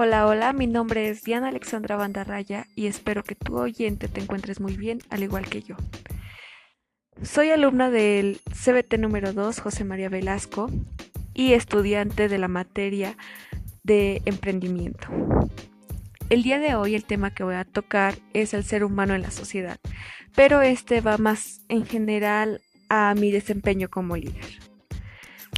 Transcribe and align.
Hola, 0.00 0.28
hola, 0.28 0.52
mi 0.52 0.68
nombre 0.68 1.08
es 1.08 1.24
Diana 1.24 1.48
Alexandra 1.48 1.96
Bandarraya 1.96 2.68
y 2.76 2.86
espero 2.86 3.24
que 3.24 3.34
tu 3.34 3.58
oyente 3.58 4.06
te 4.06 4.20
encuentres 4.20 4.60
muy 4.60 4.76
bien, 4.76 5.00
al 5.10 5.24
igual 5.24 5.48
que 5.48 5.60
yo. 5.60 5.74
Soy 7.20 7.50
alumna 7.50 7.90
del 7.90 8.40
CBT 8.52 8.96
número 8.96 9.32
2, 9.32 9.58
José 9.58 9.82
María 9.82 10.08
Velasco, 10.08 10.70
y 11.34 11.54
estudiante 11.54 12.28
de 12.28 12.38
la 12.38 12.46
materia 12.46 13.16
de 13.82 14.22
emprendimiento. 14.24 15.08
El 16.30 16.44
día 16.44 16.60
de 16.60 16.76
hoy 16.76 16.94
el 16.94 17.04
tema 17.04 17.34
que 17.34 17.42
voy 17.42 17.56
a 17.56 17.64
tocar 17.64 18.14
es 18.34 18.54
el 18.54 18.62
ser 18.62 18.84
humano 18.84 19.16
en 19.16 19.22
la 19.22 19.32
sociedad, 19.32 19.78
pero 20.36 20.62
este 20.62 21.00
va 21.00 21.18
más 21.18 21.64
en 21.68 21.84
general 21.84 22.60
a 22.88 23.16
mi 23.16 23.32
desempeño 23.32 23.88
como 23.88 24.16
líder. 24.16 24.60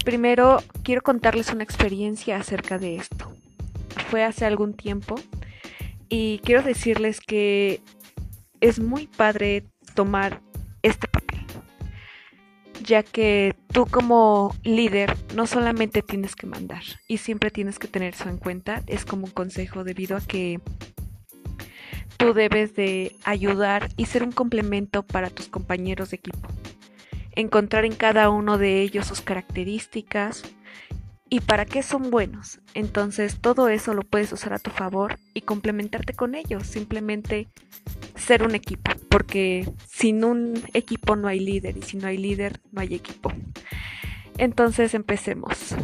Primero 0.02 0.62
quiero 0.83 1.02
contarles 1.02 1.52
una 1.52 1.62
experiencia 1.62 2.38
acerca 2.38 2.79
de 2.79 2.97
esto. 2.97 3.30
Fue 4.09 4.24
hace 4.24 4.46
algún 4.46 4.74
tiempo. 4.74 5.16
Y 6.09 6.40
quiero 6.45 6.62
decirles 6.62 7.20
que 7.20 7.82
es 8.60 8.80
muy 8.80 9.06
padre 9.06 9.64
tomar 9.95 10.40
este 10.82 11.09
papel, 11.09 11.40
ya 12.82 13.02
que 13.02 13.54
tú 13.73 13.86
como 13.86 14.54
líder 14.64 15.16
no 15.34 15.46
solamente 15.46 16.02
tienes 16.02 16.34
que 16.34 16.46
mandar 16.46 16.82
y 17.06 17.18
siempre 17.18 17.50
tienes 17.50 17.78
que 17.78 17.88
tener 17.88 18.14
eso 18.14 18.28
en 18.28 18.38
cuenta, 18.38 18.82
es 18.86 19.04
como 19.04 19.26
un 19.26 19.30
consejo 19.32 19.84
debido 19.84 20.16
a 20.16 20.20
que 20.20 20.60
tú 22.16 22.34
debes 22.34 22.74
de 22.74 23.16
ayudar 23.24 23.88
y 23.96 24.06
ser 24.06 24.23
un 24.23 24.32
complemento 24.32 25.02
para 25.02 25.30
tus 25.30 25.48
compañeros 25.48 26.10
de 26.10 26.16
equipo. 26.16 26.48
Encontrar 27.32 27.84
en 27.84 27.95
cada 27.95 28.30
uno 28.30 28.59
de 28.59 28.82
ellos 28.82 29.06
sus 29.06 29.20
características 29.20 30.42
y 31.30 31.41
para 31.41 31.65
qué 31.65 31.82
son 31.82 32.10
buenos. 32.10 32.60
Entonces 32.74 33.41
todo 33.41 33.68
eso 33.68 33.95
lo 33.95 34.02
puedes 34.02 34.32
usar 34.32 34.52
a 34.52 34.59
tu 34.59 34.71
favor 34.71 35.18
y 35.32 35.43
complementarte 35.43 36.13
con 36.13 36.35
ellos, 36.35 36.66
simplemente 36.66 37.49
ser 38.16 38.43
un 38.43 38.54
equipo, 38.54 38.91
porque 39.09 39.73
sin 39.88 40.24
un 40.24 40.60
equipo 40.74 41.16
no 41.16 41.29
hay 41.29 41.38
líder 41.38 41.77
y 41.79 41.82
si 41.82 41.96
no 41.96 42.09
hay 42.09 42.19
líder 42.19 42.60
no 42.73 42.80
hay 42.80 42.95
equipo. 42.95 43.32
Entonces 44.37 44.93
empecemos. 44.95 45.74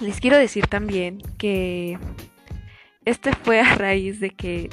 Les 0.00 0.20
quiero 0.20 0.38
decir 0.38 0.66
también 0.66 1.18
que 1.36 1.98
este 3.04 3.32
fue 3.34 3.60
a 3.60 3.74
raíz 3.74 4.20
de 4.20 4.30
que 4.30 4.70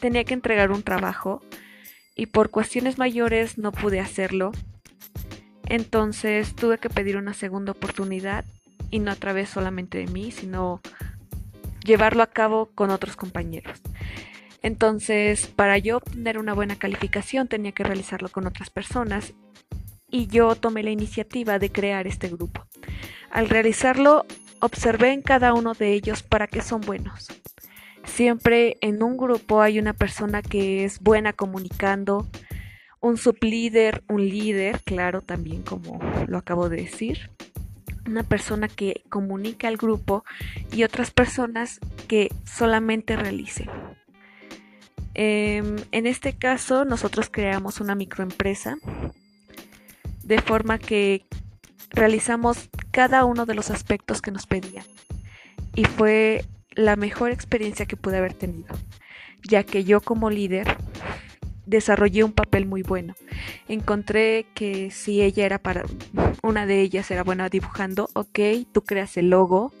tenía 0.00 0.24
que 0.24 0.34
entregar 0.34 0.72
un 0.72 0.82
trabajo 0.82 1.42
y 2.14 2.26
por 2.26 2.50
cuestiones 2.50 2.98
mayores 2.98 3.56
no 3.56 3.72
pude 3.72 4.00
hacerlo. 4.00 4.52
Entonces 5.66 6.54
tuve 6.54 6.78
que 6.78 6.90
pedir 6.90 7.16
una 7.16 7.34
segunda 7.34 7.72
oportunidad 7.72 8.44
y 8.90 9.00
no 9.00 9.10
a 9.10 9.16
través 9.16 9.48
solamente 9.48 9.98
de 9.98 10.06
mí, 10.06 10.30
sino 10.30 10.80
llevarlo 11.84 12.22
a 12.22 12.28
cabo 12.28 12.66
con 12.74 12.90
otros 12.90 13.16
compañeros. 13.16 13.80
Entonces, 14.62 15.46
para 15.46 15.78
yo 15.78 15.98
obtener 15.98 16.38
una 16.38 16.54
buena 16.54 16.76
calificación 16.76 17.46
tenía 17.46 17.72
que 17.72 17.84
realizarlo 17.84 18.28
con 18.28 18.46
otras 18.46 18.70
personas 18.70 19.32
y 20.10 20.26
yo 20.26 20.56
tomé 20.56 20.82
la 20.82 20.90
iniciativa 20.90 21.58
de 21.58 21.70
crear 21.70 22.06
este 22.06 22.28
grupo. 22.28 22.64
Al 23.30 23.48
realizarlo, 23.48 24.24
observé 24.60 25.12
en 25.12 25.22
cada 25.22 25.52
uno 25.52 25.74
de 25.74 25.92
ellos 25.92 26.22
para 26.22 26.46
qué 26.46 26.62
son 26.62 26.80
buenos. 26.80 27.28
Siempre 28.04 28.76
en 28.80 29.02
un 29.02 29.16
grupo 29.16 29.60
hay 29.60 29.78
una 29.78 29.92
persona 29.92 30.42
que 30.42 30.84
es 30.84 31.00
buena 31.00 31.32
comunicando, 31.32 32.26
un 33.00 33.16
sublíder, 33.16 34.02
un 34.08 34.28
líder, 34.28 34.80
claro, 34.84 35.22
también 35.22 35.62
como 35.62 36.00
lo 36.26 36.38
acabo 36.38 36.68
de 36.68 36.78
decir, 36.78 37.30
una 38.06 38.22
persona 38.22 38.68
que 38.68 39.02
comunica 39.08 39.68
al 39.68 39.76
grupo 39.76 40.24
y 40.72 40.84
otras 40.84 41.10
personas 41.10 41.80
que 42.08 42.30
solamente 42.44 43.16
realicen. 43.16 43.68
Em, 45.14 45.76
en 45.92 46.06
este 46.06 46.34
caso, 46.34 46.84
nosotros 46.84 47.28
creamos 47.30 47.80
una 47.80 47.94
microempresa 47.94 48.76
de 50.22 50.40
forma 50.42 50.78
que 50.78 51.24
realizamos 51.90 52.68
cada 52.90 53.24
uno 53.24 53.46
de 53.46 53.54
los 53.54 53.70
aspectos 53.70 54.20
que 54.20 54.30
nos 54.30 54.46
pedían. 54.46 54.84
Y 55.74 55.84
fue 55.84 56.44
la 56.72 56.96
mejor 56.96 57.30
experiencia 57.30 57.86
que 57.86 57.96
pude 57.96 58.18
haber 58.18 58.34
tenido, 58.34 58.74
ya 59.42 59.64
que 59.64 59.84
yo 59.84 60.00
como 60.00 60.28
líder 60.28 60.76
desarrollé 61.66 62.24
un 62.24 62.32
papel 62.32 62.66
muy 62.66 62.82
bueno. 62.82 63.14
Encontré 63.68 64.46
que 64.54 64.90
si 64.90 65.22
ella 65.22 65.44
era 65.44 65.58
para, 65.58 65.84
una 66.42 66.66
de 66.66 66.80
ellas 66.80 67.10
era 67.10 67.22
buena 67.22 67.48
dibujando, 67.48 68.08
ok, 68.14 68.38
tú 68.72 68.82
creas 68.82 69.16
el 69.16 69.30
logo. 69.30 69.72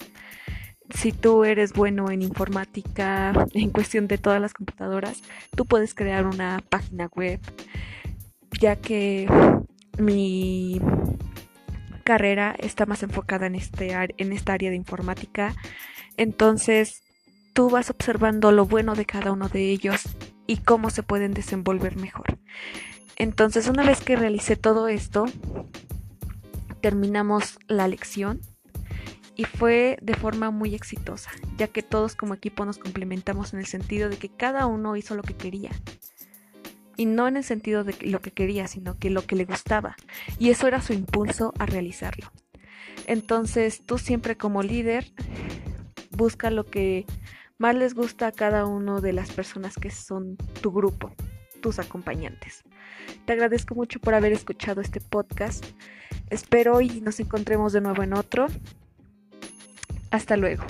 Si 0.90 1.12
tú 1.12 1.44
eres 1.44 1.72
bueno 1.72 2.10
en 2.10 2.22
informática, 2.22 3.32
en 3.54 3.70
cuestión 3.70 4.08
de 4.08 4.18
todas 4.18 4.40
las 4.40 4.54
computadoras, 4.54 5.22
tú 5.56 5.64
puedes 5.64 5.94
crear 5.94 6.26
una 6.26 6.62
página 6.68 7.08
web, 7.14 7.40
ya 8.60 8.76
que 8.76 9.26
mi 9.98 10.80
carrera 12.04 12.54
está 12.58 12.86
más 12.86 13.02
enfocada 13.02 13.46
en, 13.46 13.56
este, 13.56 13.92
en 13.92 14.32
esta 14.32 14.52
área 14.52 14.70
de 14.70 14.76
informática 14.76 15.54
entonces, 16.16 17.02
tú 17.52 17.70
vas 17.70 17.90
observando 17.90 18.52
lo 18.52 18.66
bueno 18.66 18.94
de 18.94 19.04
cada 19.04 19.32
uno 19.32 19.48
de 19.48 19.70
ellos 19.70 20.02
y 20.46 20.58
cómo 20.58 20.90
se 20.90 21.02
pueden 21.02 21.34
desenvolver 21.34 21.96
mejor. 21.96 22.38
Entonces, 23.16 23.68
una 23.68 23.82
vez 23.82 24.00
que 24.00 24.16
realicé 24.16 24.56
todo 24.56 24.88
esto, 24.88 25.24
terminamos 26.80 27.58
la 27.66 27.88
lección 27.88 28.40
y 29.34 29.44
fue 29.44 29.98
de 30.02 30.14
forma 30.14 30.50
muy 30.50 30.74
exitosa, 30.74 31.30
ya 31.58 31.68
que 31.68 31.82
todos 31.82 32.14
como 32.14 32.34
equipo 32.34 32.64
nos 32.64 32.78
complementamos 32.78 33.52
en 33.52 33.60
el 33.60 33.66
sentido 33.66 34.08
de 34.08 34.16
que 34.16 34.28
cada 34.28 34.66
uno 34.66 34.96
hizo 34.96 35.14
lo 35.14 35.22
que 35.22 35.34
quería. 35.34 35.70
Y 36.96 37.04
no 37.04 37.28
en 37.28 37.36
el 37.36 37.44
sentido 37.44 37.84
de 37.84 37.94
lo 38.02 38.20
que 38.20 38.30
quería, 38.30 38.68
sino 38.68 38.98
que 38.98 39.10
lo 39.10 39.26
que 39.26 39.36
le 39.36 39.44
gustaba. 39.44 39.96
Y 40.38 40.48
eso 40.48 40.66
era 40.66 40.80
su 40.80 40.94
impulso 40.94 41.52
a 41.58 41.66
realizarlo. 41.66 42.32
Entonces 43.06 43.82
tú 43.84 43.98
siempre 43.98 44.36
como 44.36 44.62
líder 44.62 45.12
busca 46.10 46.50
lo 46.50 46.64
que 46.64 47.04
más 47.58 47.74
les 47.74 47.94
gusta 47.94 48.26
a 48.26 48.32
cada 48.32 48.66
uno 48.66 49.00
de 49.00 49.12
las 49.12 49.32
personas 49.32 49.76
que 49.76 49.90
son 49.90 50.36
tu 50.60 50.72
grupo, 50.72 51.12
tus 51.60 51.78
acompañantes. 51.78 52.62
Te 53.24 53.32
agradezco 53.32 53.74
mucho 53.74 54.00
por 54.00 54.14
haber 54.14 54.32
escuchado 54.32 54.80
este 54.80 55.00
podcast. 55.00 55.64
Espero 56.30 56.80
y 56.80 57.00
nos 57.00 57.20
encontremos 57.20 57.72
de 57.72 57.80
nuevo 57.80 58.02
en 58.02 58.14
otro. 58.14 58.46
Hasta 60.10 60.36
luego. 60.36 60.64